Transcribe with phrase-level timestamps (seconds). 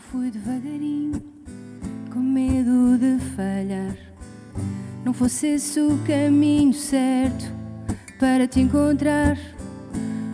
[0.00, 1.22] Eu fui devagarinho,
[2.10, 3.94] com medo de falhar.
[5.04, 7.44] Não fosse esse o caminho certo
[8.18, 9.36] para te encontrar.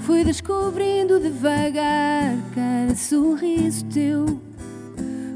[0.02, 4.40] Fui descobrindo devagar cada sorriso teu.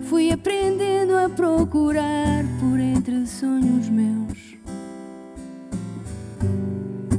[0.04, 4.56] Fui aprendendo a procurar por entre sonhos meus.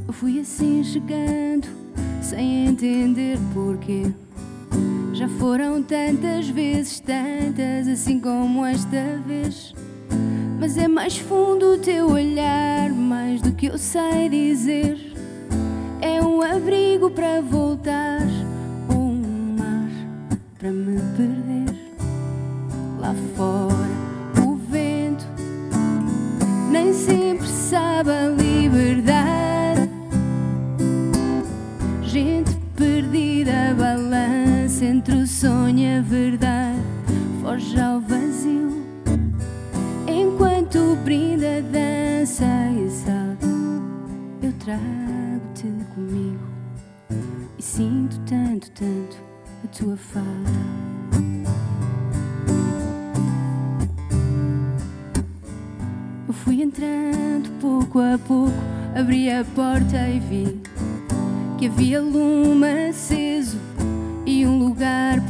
[0.07, 1.67] Eu fui assim chegando,
[2.21, 4.13] sem entender porquê.
[5.21, 9.71] Já foram tantas vezes, tantas assim como esta vez.
[10.59, 14.97] Mas é mais fundo o teu olhar, mais do que eu sei dizer.
[16.01, 18.30] É um abrigo para voltar,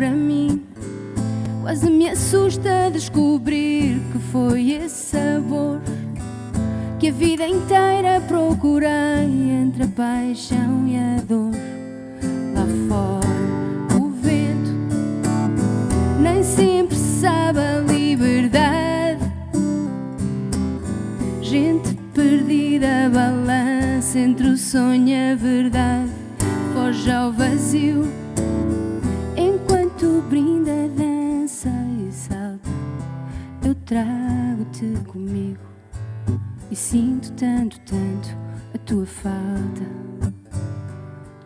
[0.09, 0.63] mim.
[1.61, 5.79] Quase me assusta descobrir que foi esse sabor
[6.99, 11.51] que a vida inteira procurei entre a paixão e a dor.
[12.53, 14.71] Lá fora, o vento
[16.19, 19.21] nem sempre sabe a liberdade.
[21.41, 26.11] Gente perdida, balança entre o sonho e a verdade.
[26.73, 28.20] Foge ao vazio
[33.91, 35.59] trago-te comigo
[36.71, 38.29] e sinto tanto, tanto
[38.73, 39.85] a tua falta.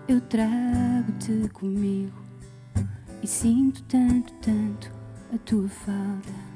[0.07, 2.13] Eu trago-te comigo
[3.23, 4.91] e sinto tanto, tanto
[5.33, 6.54] a tua falta.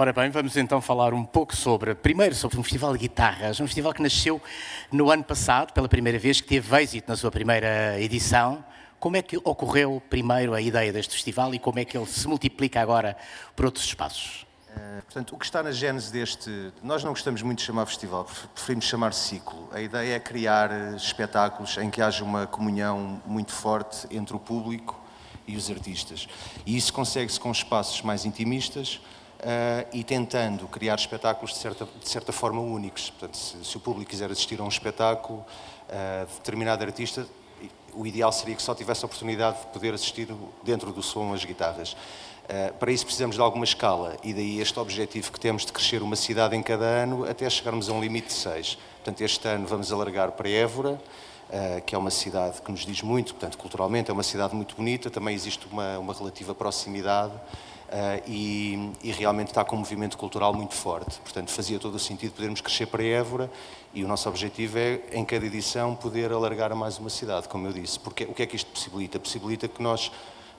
[0.00, 3.66] Ora bem, vamos então falar um pouco sobre, primeiro sobre um festival de guitarras, um
[3.66, 4.40] festival que nasceu
[4.90, 8.64] no ano passado, pela primeira vez, que teve êxito na sua primeira edição.
[8.98, 12.26] Como é que ocorreu primeiro a ideia deste festival e como é que ele se
[12.26, 13.14] multiplica agora
[13.54, 14.46] por outros espaços?
[14.70, 16.72] Uh, portanto, o que está na gênese deste.
[16.82, 19.68] Nós não gostamos muito de chamar festival, preferimos chamar ciclo.
[19.70, 24.38] A ideia é criar eh, espetáculos em que haja uma comunhão muito forte entre o
[24.38, 24.98] público
[25.46, 26.26] e os artistas.
[26.64, 28.98] E isso consegue-se com espaços mais intimistas,
[29.40, 33.08] Uh, e tentando criar espetáculos de certa, de certa forma únicos.
[33.08, 37.26] Portanto, se, se, o público quiser assistir a um espetáculo uh, de determinado artista,
[37.94, 40.28] o ideal seria que só tivesse a oportunidade de poder assistir
[40.62, 41.92] dentro do som as guitarras.
[41.92, 46.02] Uh, para isso precisamos de alguma escala e daí este objetivo que temos de crescer
[46.02, 48.76] uma cidade em cada ano até chegarmos a um limite de seis.
[48.96, 51.00] Portanto, este ano vamos alargar para Évora,
[51.50, 54.76] Uh, que é uma cidade que nos diz muito, portanto, culturalmente é uma cidade muito
[54.76, 57.32] bonita, também existe uma, uma relativa proximidade
[57.90, 61.18] Uh, e, e, realmente está com um movimento cultural muito forte.
[61.22, 63.50] Portanto, fazia todo o sentido podermos crescer para Évora
[63.92, 67.66] e o nosso objetivo é, em cada edição, poder alargar a mais uma cidade, como
[67.66, 67.98] eu disse.
[67.98, 69.18] Porque o que é que isto possibilita?
[69.18, 70.12] Possibilita que nós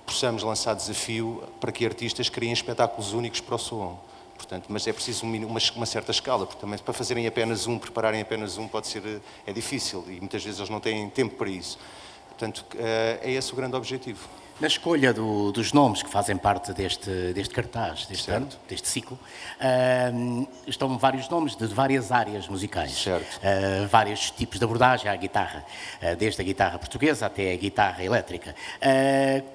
[0.06, 3.98] possamos lançar desafio para que artistas criem espetáculos únicos para o som.
[4.36, 8.20] Portanto, mas é preciso uma, uma, certa escala, porque também para fazerem apenas um, prepararem
[8.20, 11.80] apenas um, pode ser é difícil e muitas vezes eles não têm tempo para isso.
[12.28, 12.78] Portanto, uh,
[13.22, 14.28] é esse o grande objetivo.
[14.62, 18.44] Na escolha do, dos nomes que fazem parte deste, deste cartaz, deste certo.
[18.44, 19.18] ano, deste ciclo,
[19.60, 23.04] uh, estão vários nomes de várias áreas musicais.
[23.08, 25.66] Uh, vários tipos de abordagem à guitarra,
[26.00, 28.56] uh, desde a guitarra portuguesa até a guitarra elétrica.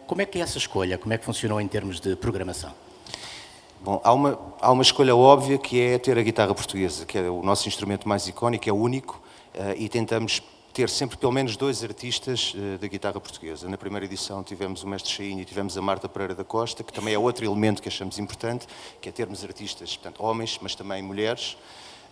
[0.09, 0.99] como é que é essa escolha?
[0.99, 2.73] Como é que funcionou em termos de programação?
[3.83, 7.31] Bom, há uma, há uma escolha óbvia que é ter a guitarra portuguesa, que é
[7.31, 9.23] o nosso instrumento mais icónico, é único,
[9.77, 10.43] e tentamos
[10.77, 13.67] ter sempre pelo menos dois artistas uh, da guitarra portuguesa.
[13.67, 16.93] Na primeira edição tivemos o Mestre Chainho e tivemos a Marta Pereira da Costa, que
[16.93, 18.67] também é outro elemento que achamos importante,
[19.01, 21.57] que é termos artistas, portanto, homens, mas também mulheres.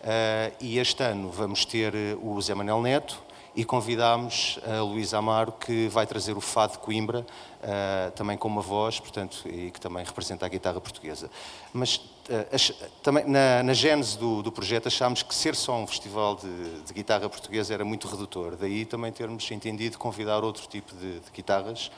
[0.01, 3.23] Uh, e este ano vamos ter eh, o Zé Manel Neto,
[3.57, 8.49] e convidámos a Luísa Amaro, que vai trazer o Fado de Coimbra, uh, também com
[8.49, 11.31] uma voz, portanto, e que também representa a guitarra portuguesa.
[11.73, 16.35] Mas uh, também na, na gênese do, do, projeto achámos que ser só um festival
[16.35, 21.21] de, de, guitarra portuguesa era muito redutor, daí também termos entendido convidar outro tipo de,
[21.21, 21.91] de guitarras.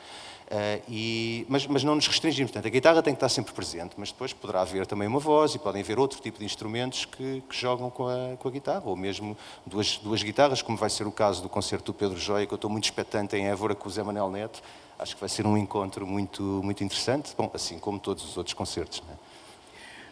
[0.47, 2.51] Uh, e, mas, mas, não nos restringimos.
[2.51, 5.53] Portanto, a guitarra tem que estar sempre presente, mas depois poderá haver também uma voz
[5.53, 8.83] e podem haver outro tipo de instrumentos que, que jogam com a, com a, guitarra,
[8.85, 12.47] ou mesmo duas, duas guitarras, como vai ser o caso do concerto do Pedro Joia,
[12.47, 14.61] que eu estou muito expectante em Évora com o Zé Manel Neto.
[14.97, 18.53] Acho que vai ser um encontro muito, muito interessante, bom, assim como todos os outros
[18.53, 19.03] concertos.
[19.05, 19.15] Né?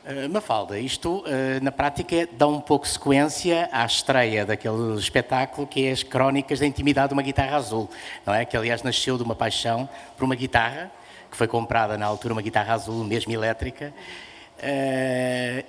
[0.06, 5.88] Uh, Mafalda, isto uh, na prática dá um pouco sequência à estreia daquele espetáculo que
[5.88, 7.90] é as Crónicas da Intimidade de uma Guitarra Azul,
[8.24, 8.46] não é?
[8.46, 10.92] Que aliás nasceu de uma paixão por uma guitarra,
[11.31, 13.92] que foi comprada na altura uma guitarra azul, mesmo elétrica,
[14.59, 15.66] uh,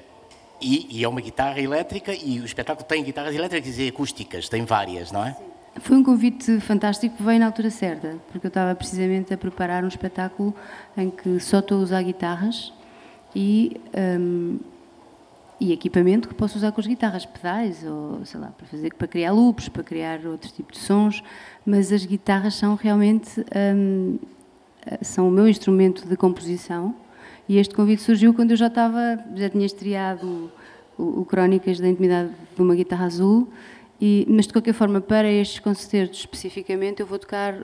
[0.61, 5.11] e, é uma guitarra elétrica e o espetáculo tem guitarras elétricas e acústicas, tem várias,
[5.13, 5.35] não é?
[5.81, 9.89] Foi um convite fantástico, veio na altura certa, porque eu estava precisamente a preparar um
[9.89, 10.55] espetáculo
[10.95, 12.76] em que só estou a usar guitarras
[13.37, 13.79] e,
[14.19, 14.59] um,
[15.61, 19.07] e equipamento que posso usar com as guitarras, pedais ou sei lá, para fazer para
[19.07, 21.23] criar loops, para criar outro tipo de sons,
[21.65, 23.45] mas as guitarras são realmente
[23.77, 24.19] um,
[25.03, 26.95] são o meu instrumento de composição.
[27.47, 30.51] E este convite surgiu quando eu já estava já tinha estreado
[30.97, 33.49] o, o Crónicas da Intimidade de uma Guitarra Azul.
[34.01, 37.55] E, mas de qualquer forma para estes concertos especificamente eu vou tocar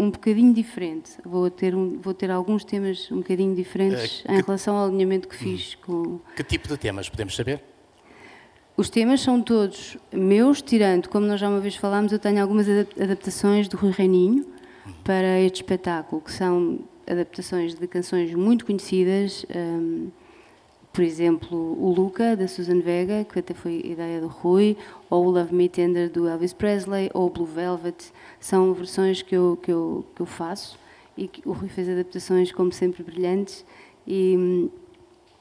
[0.00, 1.12] um bocadinho diferente.
[1.24, 4.88] Vou ter, um, vou ter alguns temas um bocadinho diferentes uh, que, em relação ao
[4.88, 5.82] alinhamento que fiz hum.
[5.86, 6.20] com.
[6.34, 7.62] Que tipo de temas podemos saber?
[8.76, 12.66] Os temas são todos meus, tirando, como nós já uma vez falámos, eu tenho algumas
[12.68, 14.46] adaptações do Rui Reininho
[15.04, 19.44] para este espetáculo, que são adaptações de canções muito conhecidas.
[19.54, 20.08] Um,
[20.92, 24.76] por exemplo, o Luca, da Susan Vega, que até foi ideia do Rui,
[25.08, 29.36] ou o Love Me Tender, do Elvis Presley, ou o Blue Velvet, são versões que
[29.36, 30.78] eu, que eu, que eu faço
[31.16, 33.64] e que o Rui fez adaptações, como sempre, brilhantes.
[34.06, 34.68] E,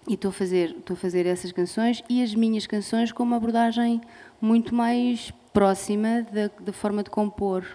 [0.08, 4.02] estou a fazer estou a fazer essas canções e as minhas canções com uma abordagem
[4.42, 7.66] muito mais próxima da, da forma de compor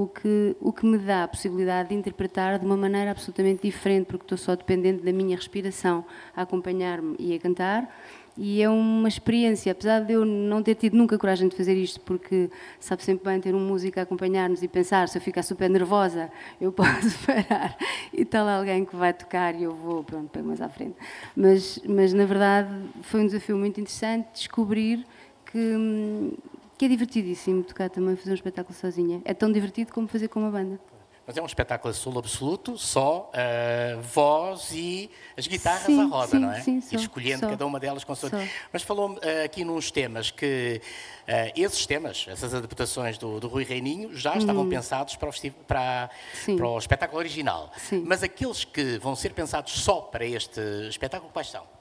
[0.00, 4.06] o que, o que me dá a possibilidade de interpretar de uma maneira absolutamente diferente,
[4.06, 7.94] porque estou só dependente da minha respiração a acompanhar-me e a cantar.
[8.34, 12.00] E é uma experiência, apesar de eu não ter tido nunca coragem de fazer isto,
[12.00, 15.68] porque sabe sempre bem ter um músico a acompanhar-nos e pensar, se eu ficar super
[15.68, 17.76] nervosa, eu posso parar
[18.10, 20.94] e tal alguém que vai tocar e eu vou, pronto, bem mais à frente.
[21.36, 22.70] Mas, mas na verdade
[23.02, 25.04] foi um desafio muito interessante descobrir
[25.44, 26.32] que,
[26.80, 29.20] que é divertidíssimo tocar também, fazer um espetáculo sozinha.
[29.26, 30.80] É tão divertido como fazer com uma banda.
[31.26, 36.06] Mas é um espetáculo a solo absoluto, só uh, voz e as guitarras sim, à
[36.06, 36.60] roda, sim, não é?
[36.62, 38.30] Sim, e escolhendo só, cada uma delas com sua...
[38.72, 40.80] Mas falou-me uh, aqui nos temas que
[41.28, 44.70] uh, esses temas, essas adaptações do, do Rui Reininho, já estavam Uhum.
[44.70, 45.32] pensados para o,
[45.66, 46.10] para,
[46.56, 47.70] para o espetáculo original.
[47.76, 48.04] Sim.
[48.06, 51.78] Mas aqueles que vão ser pensados só para este espetáculo, quais são?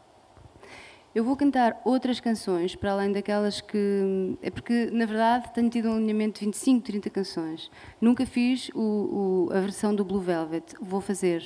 [1.13, 4.37] Eu vou cantar outras canções, para além daquelas que.
[4.43, 7.71] É porque, na verdade, tenho tido um alinhamento de 25, 30 canções.
[7.99, 10.75] Nunca fiz o, o, a versão do Blue Velvet.
[10.79, 11.43] Vou fazer.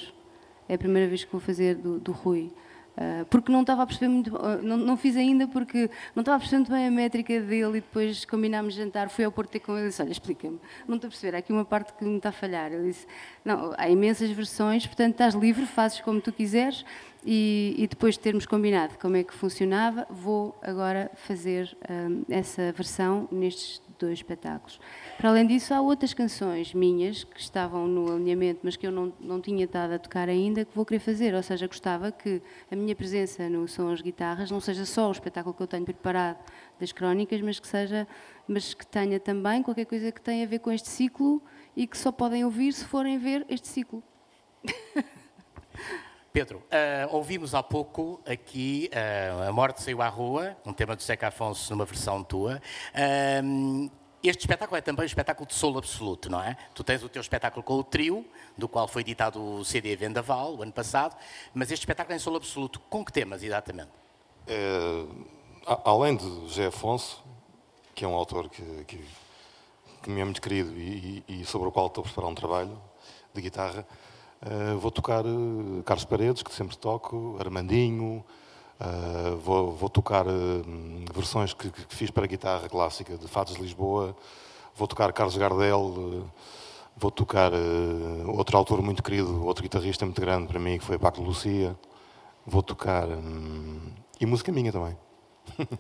[0.67, 2.51] É a primeira vez que vou fazer do, do Rui.
[2.95, 4.35] Uh, porque não estava a perceber muito.
[4.35, 7.79] Uh, não, não, fiz ainda porque não estava a perceber muito bem a métrica dele
[7.79, 9.09] e depois combinámos jantar.
[9.09, 11.39] Fui ao Porto ter com ele e disse: Olha, explica-me, não estou a perceber, há
[11.39, 12.71] aqui uma parte que me está a falhar.
[12.71, 13.07] Ele disse:
[13.43, 16.85] Não, há imensas versões, portanto estás livre, fazes como tu quiseres.
[17.25, 22.73] E, e, depois de termos combinado como é que funcionava, vou agora fazer um, essa
[22.73, 24.79] versão nestes dois espetáculos.
[25.17, 29.13] Para além disso, há outras canções minhas que estavam no alinhamento, mas que eu não,
[29.19, 31.33] não tinha estado a tocar ainda, que vou querer fazer.
[31.33, 32.41] Ou seja, gostava que
[32.72, 35.86] a minha presença no Som as Guitarras não seja só o espetáculo que eu tenho
[35.86, 36.38] preparado
[36.79, 38.07] das crónicas, mas que seja,
[38.48, 41.41] mas que tenha também qualquer coisa que tenha a ver com este ciclo
[41.75, 44.03] e que só podem ouvir se forem ver este ciclo.
[46.34, 51.04] Pedro, uh, ouvimos há pouco aqui uh, A Morte Saiu à Rua, um tema do
[51.04, 52.60] Zeca Afonso numa versão tua.
[52.90, 53.92] Uh,
[54.24, 56.58] este espetáculo é também um espetáculo de solo absoluto, não é?
[56.74, 58.25] Tu tens o teu espetáculo com o trio,
[58.58, 61.16] do qual foi editado o CD Vendaval, o ano passado,
[61.54, 62.80] mas este espetáculo é em solo absoluto.
[62.90, 63.92] Com que temas, exatamente?
[64.48, 65.06] É,
[65.86, 67.24] além de José Afonso,
[67.94, 69.06] que é um autor que, que,
[70.02, 72.82] que me é muito querido e, e, sobre o qual estou a preparar um trabalho
[73.36, 73.86] de guitarra,
[74.45, 78.21] Uh, vou tocar uh, Carlos Paredes, que sempre toco, Armandinho,
[78.77, 80.25] uh, vou, vou, tocar
[81.15, 84.13] versões que, que, fiz para guitarra clássica de Fados de Lisboa,
[84.75, 86.27] vou tocar Carlos Gardel,
[86.97, 87.53] vou tocar
[88.27, 91.73] outro autor muito querido, outro guitarrista muito grande para mim, que foi Paco Lucia,
[92.45, 93.07] vou tocar.
[93.07, 93.79] Um,
[94.19, 94.97] e música minha também.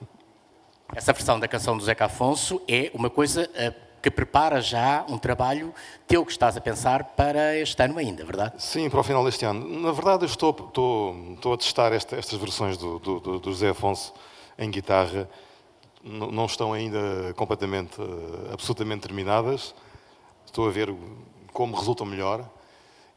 [0.95, 3.49] Essa versão da canção do Zeca Afonso é uma coisa
[4.03, 5.73] que prepara já um trabalho
[6.05, 8.61] teu que estás a pensar para este ano ainda, verdade?
[8.61, 9.65] Sim, para o final deste ano.
[9.79, 13.69] Na verdade, eu estou, estou, estou a testar esta, estas versões do, do, do, José
[13.69, 14.13] Afonso
[14.59, 15.29] em guitarra.
[16.03, 19.73] Não estão ainda completamente, uh, absolutamente terminadas.
[20.45, 20.93] Estou a ver
[21.53, 22.45] como resultam melhor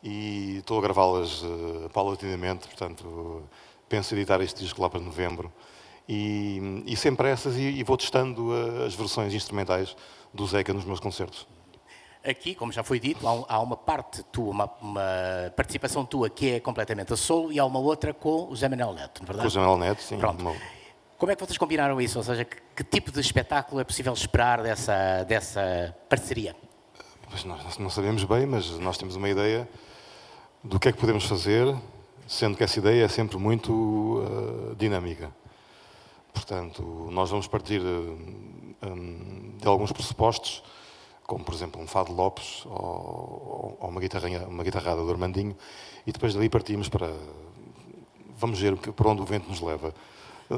[0.04, 2.68] e estou a gravá-las uh, paulatinamente.
[2.68, 3.42] Portanto,
[3.88, 5.52] penso editar este disco lá para novembro.
[6.08, 8.52] E, e sem pressas, e, e vou testando
[8.86, 9.96] as versões instrumentais
[10.32, 11.46] do Zeca nos meus concertos.
[12.24, 16.60] Aqui, como já foi dito, há uma parte tua, uma, uma, participação tua que é
[16.60, 19.42] completamente a solo e há uma outra com o Zé Manuel Neto, não é verdade?
[19.42, 20.18] Com o Zé Manuel Neto, sim.
[20.18, 20.40] Pronto.
[20.40, 20.52] Uma...
[21.16, 22.18] Como é que vocês combinaram isso?
[22.18, 26.56] Ou seja, que, que, tipo de espetáculo é possível esperar dessa, dessa parceria?
[27.30, 29.68] Pois nós não sabemos bem, mas nós temos uma ideia
[30.64, 31.74] do que é que podemos fazer,
[32.26, 35.32] sendo que essa ideia é sempre muito uh, dinâmica.
[36.36, 40.62] Portanto, nós vamos partir uh, um, de alguns pressupostos,
[41.26, 44.00] como por exemplo um Fado Lopes ou, ou uma,
[44.46, 45.56] uma guitarrada do Armandinho,
[46.06, 47.10] e depois dali partimos para.
[48.36, 49.94] Vamos ver para onde o vento nos leva.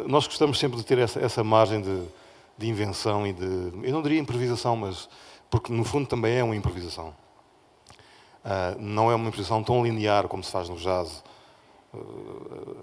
[0.07, 2.03] Nós gostamos sempre de ter essa, essa margem de,
[2.59, 3.45] de, invenção e de.
[3.85, 5.09] Eu não diria improvisação, mas.
[5.49, 7.15] Porque no fundo também é uma improvisação.
[8.45, 11.23] Uh, não é uma improvisação tão linear como se faz no jazz,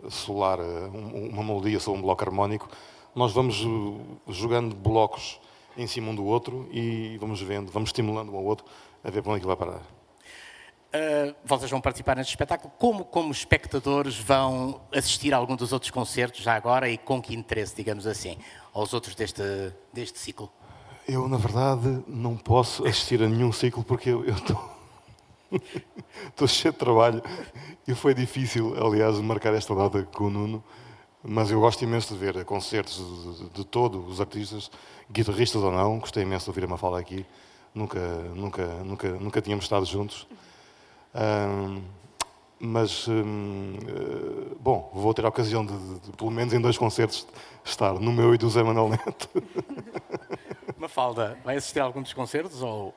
[0.10, 0.92] solar uh,
[1.32, 2.70] uma melodia sobre um bloco harmónico,
[3.14, 5.40] nós vamos uh, jogando blocos
[5.78, 8.66] em cima um do outro e vamos vendo, vamos estimulando um ao outro
[9.04, 9.82] a ver para onde é que vai parar.
[10.96, 12.72] Uh, vocês vão participar neste espetáculo.
[12.78, 17.36] Como, como espectadores, vão assistir a algum dos outros concertos já agora e com que
[17.36, 18.38] interesse, digamos assim,
[18.74, 19.44] aos outros deste,
[19.92, 20.50] deste ciclo?
[21.08, 24.75] Eu, na verdade, não posso assistir a nenhum ciclo porque eu estou.
[26.28, 27.22] Estou cheio de trabalho
[27.88, 30.64] e foi difícil, aliás, marcar esta data com o Nuno,
[31.24, 32.98] mas eu gosto imenso de ver concertos
[33.40, 34.70] de, de, todos os artistas,
[35.12, 36.00] guitarristas ou não.
[36.00, 37.26] Gostei imenso de ouvir a Mafalda aqui.
[37.74, 38.00] Nunca,
[38.36, 40.28] nunca, nunca, nunca tínhamos estado juntos.
[41.16, 41.82] Um,
[42.60, 46.78] mas, um, uh, bom, vou ter a ocasião de, de, de, pelo menos em dois
[46.78, 47.28] concertos,
[47.64, 49.30] estar no meu e do Zé Manuel Neto.
[50.78, 52.94] Mafalda, vai assistir a algum dos concertos ou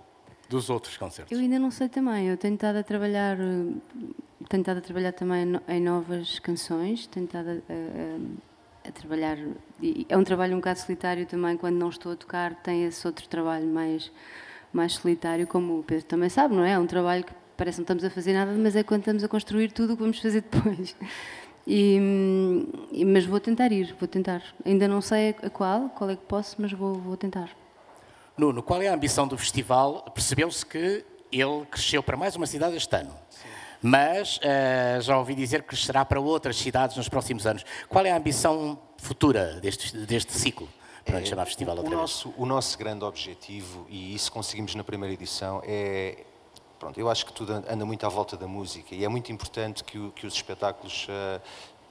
[0.49, 1.31] dos outros concertos?
[1.31, 2.29] Eu ainda não sei também.
[2.29, 3.37] Eu tenho estado a trabalhar,
[4.49, 9.39] tenho estado a trabalhar também em novas canções, tenho estado a, a, a, trabalhar.
[10.09, 13.29] É um trabalho um bocado solitário também, quando não estou a tocar, tem esse outro
[13.29, 14.11] trabalho mais,
[14.73, 16.73] mais solitário, como o Pedro também sabe, não é?
[16.73, 19.29] É um trabalho que parece não estamos a fazer nada, mas é quando estamos a
[19.29, 20.97] construir tudo o que vamos fazer depois.
[21.67, 22.01] E,
[23.05, 24.43] mas vou tentar ir, vou tentar.
[24.65, 27.51] Ainda não sei a qual, qual é que posso, mas vou, vou tentar.
[28.39, 30.03] Nuno, qual é a ambição do festival?
[30.15, 33.13] Percebeu-se que ele cresceu para mais uma cidade este ano.
[33.83, 37.65] Mas uh, já ouvi dizer que crescerá para outras cidades nos próximos anos.
[37.89, 40.69] Qual é a ambição futura deste, deste ciclo?
[41.05, 44.75] Para é, chamar festival o, outra o nosso, o nosso grande objetivo, e isso conseguimos
[44.75, 46.25] na primeira edição, é,
[46.79, 49.83] pronto, eu acho que tudo anda muito à volta da música e é muito importante
[49.83, 51.41] que, o, que os espetáculos uh,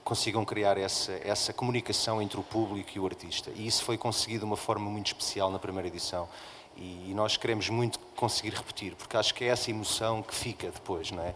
[0.08, 3.52] consigam criar essa, essa comunicação entre o público e o artista.
[3.54, 6.30] E isso foi conseguido de uma forma muito especial na primeira edição.
[6.78, 10.72] E, e nós queremos muito conseguir repetir, porque acho que é essa emoção que fica
[10.72, 11.32] depois, não é?
[11.32, 11.34] Uh,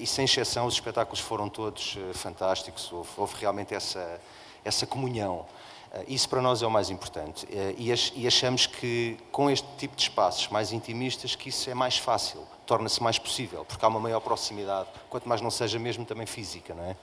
[0.00, 4.20] e sem exceção, os espetáculos foram todos uh, fantásticos, houve, houve, realmente essa,
[4.64, 5.46] essa comunhão.
[5.92, 7.46] Uh, isso para nós é o mais importante.
[7.78, 12.44] E achamos que com este tipo de espaços mais intimistas, que isso é mais fácil,
[12.66, 16.74] torna-se mais possível, porque há uma maior proximidade, quanto mais não seja mesmo também física,
[16.74, 16.96] não é?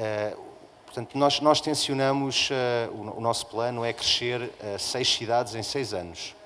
[0.00, 0.36] Eh,
[0.86, 5.62] portanto, nós, nós tensionamos, uh, o, o, nosso plano é crescer uh, seis cidades em
[5.62, 6.36] seis anos.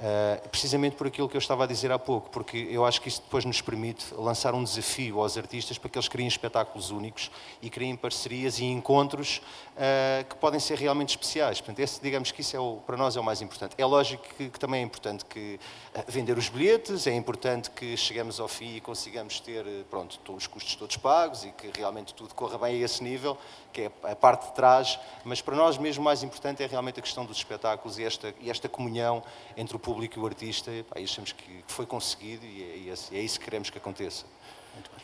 [0.00, 3.08] Uh, precisamente por aquilo que eu estava a dizer há pouco, porque eu acho que
[3.08, 7.30] isso depois nos permite lançar um desafio aos artistas para que eles criem espetáculos únicos
[7.60, 9.42] e criem parcerias e encontros
[9.76, 11.60] uh, que podem ser realmente especiais.
[11.60, 13.74] Portanto, esse, digamos que isso é o, para nós é o mais importante.
[13.76, 15.60] É lógico que, que também é importante que
[15.94, 20.46] uh, vender os bilhetes, é importante que cheguemos ao fim e consigamos ter pronto, os
[20.46, 23.36] custos todos pagos e que realmente tudo corra bem a esse nível,
[23.70, 27.02] que é a parte de trás, mas para nós mesmo mais importante é realmente a
[27.02, 29.22] questão dos espetáculos e esta, e esta comunhão
[29.58, 30.70] entre o público e o artista.
[30.70, 34.24] E, pá, achamos que foi conseguido e é, é, é, isso que queremos que aconteça.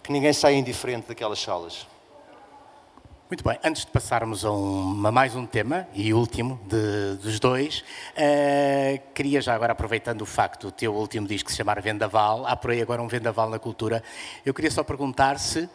[0.02, 1.86] Que ninguém saia indiferente daquelas salas.
[3.28, 7.40] Muito bem, antes de passarmos a, um, a mais um tema, e último de, dos
[7.40, 7.80] dois,
[8.12, 12.54] uh, queria já agora, aproveitando o facto do teu último disco se chamar Vendaval, há
[12.54, 14.00] por aí agora um Vendaval na cultura,
[14.44, 15.68] eu queria só perguntar se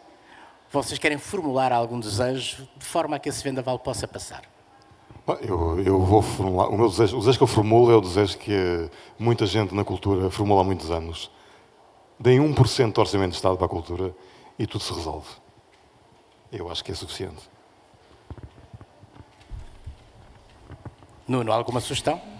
[0.72, 4.42] vocês querem formular algum desejo de forma a que esse vendaval possa passar?
[5.40, 6.68] Eu, eu vou formular.
[6.68, 9.84] O meu desejo, o desejo que eu formulo é o desejo que muita gente na
[9.84, 11.30] cultura formula há muitos anos.
[12.18, 14.14] Deem 1% do orçamento de Estado para a cultura
[14.58, 15.28] e tudo se resolve.
[16.50, 17.50] Eu acho que é suficiente.
[21.26, 22.31] Nuno, alguma sugestão?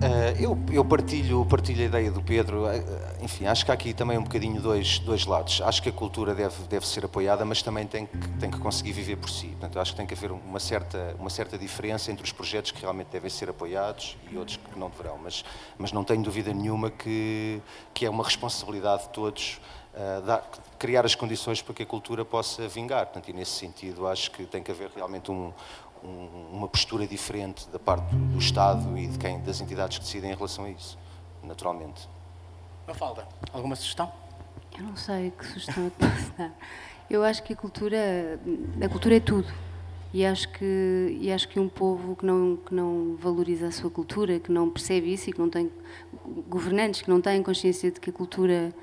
[0.00, 2.64] Uh, eu, eu partilho, partilho a ideia do Pedro.
[2.64, 5.60] Uh, enfim, acho que há aqui também um bocadinho dois, dois lados.
[5.60, 8.92] Acho que a cultura deve, deve ser apoiada, mas também tem que, tem que conseguir
[8.92, 9.48] viver por si.
[9.48, 12.80] Portanto, acho que tem que haver uma certa, uma certa diferença entre os projetos que
[12.80, 15.18] realmente devem ser apoiados e outros que não deverão.
[15.22, 15.44] Mas,
[15.76, 17.60] mas não tenho dúvida nenhuma que,
[17.92, 19.60] que é uma responsabilidade de todos
[19.94, 23.04] uh, dar, criar as condições para que a cultura possa vingar.
[23.06, 25.52] Portanto, e nesse sentido, acho que tem que haver realmente um,
[26.04, 30.32] um, uma postura diferente da parte do Estado e de quem, das entidades que decidem
[30.32, 30.98] em relação a isso,
[31.42, 32.08] naturalmente.
[32.94, 34.12] falta alguma sugestão?
[34.76, 36.52] Eu não sei que sugestão é que posso dar.
[37.08, 38.40] Eu acho que a cultura,
[38.82, 39.52] a cultura é tudo.
[40.12, 43.90] E acho que e acho que um povo que não que não valoriza a sua
[43.90, 45.70] cultura, que não percebe isso e que não tem
[46.48, 48.74] governantes que não têm consciência de que a cultura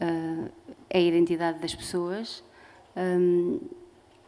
[0.00, 0.50] uh,
[0.88, 2.42] é a identidade das pessoas,
[2.96, 3.60] um,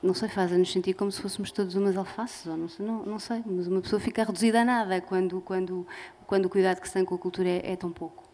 [0.02, 3.18] não sei, faz-nos sentir como se fôssemos todos umas alfaces, ou não sei, não, não,
[3.18, 5.86] sei, mas uma pessoa fica reduzida a nada quando, quando,
[6.26, 8.24] quando o cuidado que se tem com a cultura é, é tão pouco.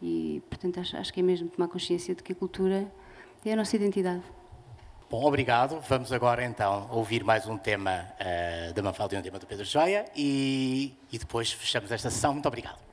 [0.00, 2.86] E, portanto, acho, acho que é mesmo tomar consciência de que a cultura
[3.44, 4.22] é a nossa identidade.
[5.10, 5.80] Bom, obrigado.
[5.88, 9.64] Vamos agora então ouvir mais um tema uh, da Mafalda e um tema do Pedro
[9.64, 12.34] Joia e, e depois fechamos esta sessão.
[12.34, 12.87] Muito obrigado.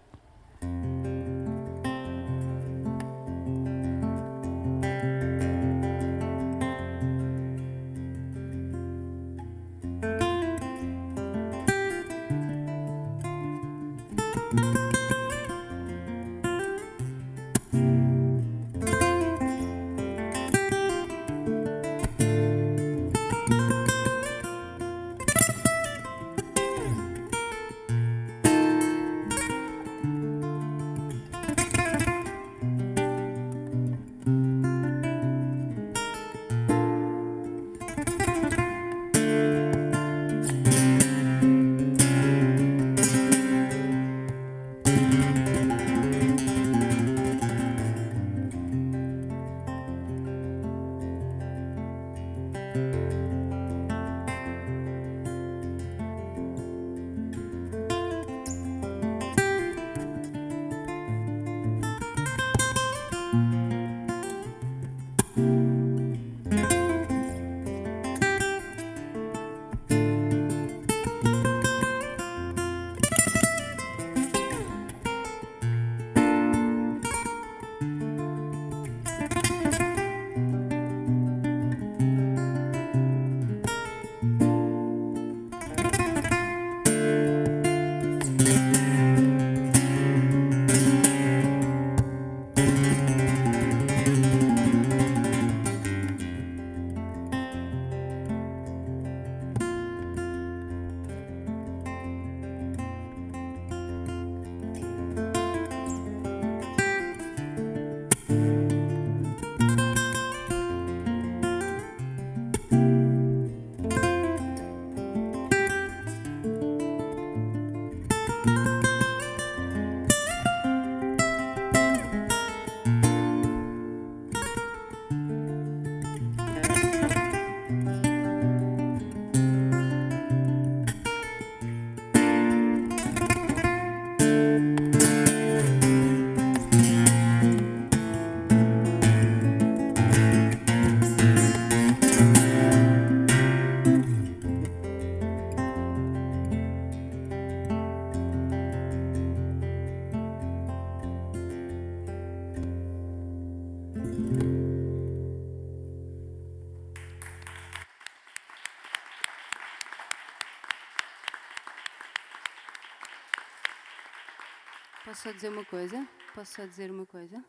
[165.15, 166.10] Posso só dizer uma coisa?
[166.34, 167.41] Posso só dizer uma coisa?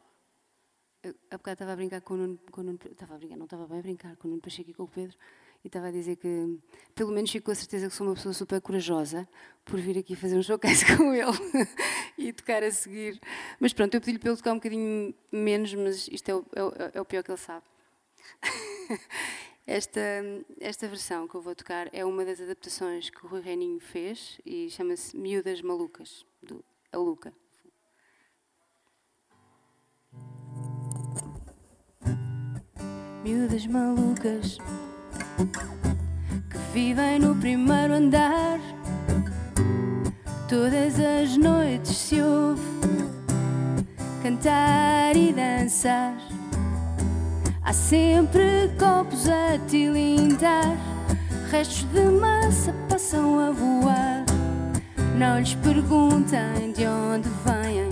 [1.28, 3.46] Há bocado estava a brincar com o Nuno, com o Nuno estava a brincar, não
[3.46, 5.16] estava bem a brincar com o Nuno Pacheco e com o Pedro
[5.64, 6.60] e estava a dizer que
[6.94, 9.28] pelo menos fico com a certeza que sou uma pessoa super corajosa
[9.64, 11.26] por vir aqui fazer um showcase com ele
[12.16, 13.20] e tocar a seguir.
[13.58, 16.62] Mas pronto, eu pedi-lhe para ele tocar um bocadinho menos, mas isto é o, é
[16.62, 17.66] o, é o pior que ele sabe.
[19.66, 20.00] Esta,
[20.60, 24.40] esta versão que eu vou tocar é uma das adaptações que o Rui Reininho fez
[24.46, 26.98] e chama-se Miúdas Malucas, do A
[33.26, 34.56] Miúdas malucas
[36.48, 38.60] que vivem no primeiro andar.
[40.48, 42.62] Todas as noites se ouve
[44.22, 46.16] cantar e dançar.
[47.64, 50.76] Há sempre copos a tilintar,
[51.50, 54.24] restos de massa passam a voar.
[55.18, 57.88] Não lhes perguntem de onde vêm,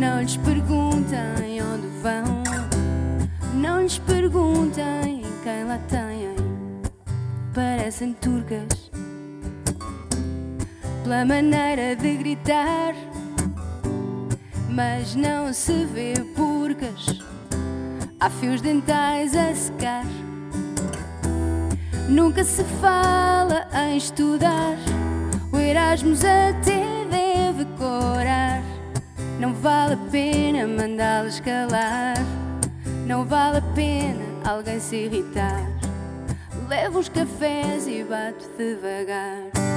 [0.00, 2.51] não lhes perguntem onde vão,
[3.62, 6.34] não lhes perguntem quem lá têm.
[7.54, 8.90] Parecem turcas
[11.04, 12.94] pela maneira de gritar,
[14.68, 17.22] mas não se vê porcas
[18.18, 20.06] Há fios dentais a secar.
[22.08, 24.76] Nunca se fala em estudar.
[25.52, 28.62] O Erasmus até deve corar.
[29.40, 32.41] Não vale a pena mandá-los calar.
[33.06, 35.60] Não vale a pena alguém se irritar.
[36.68, 39.71] Levo os cafés e bato devagar.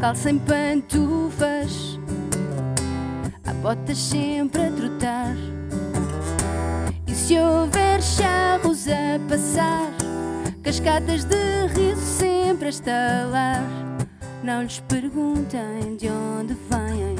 [0.00, 1.98] Calça em pantufas.
[3.44, 5.36] Há botas sempre a trotar.
[7.06, 9.92] E se houver charros a passar,
[10.62, 13.62] cascatas de riso sempre a estalar.
[14.42, 17.16] Não lhes perguntem de onde vêm,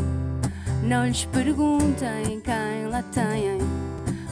[0.82, 3.58] não lhes perguntem quem lá têm.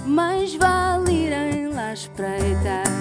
[0.06, 2.97] Mais vale irem lá espreitar.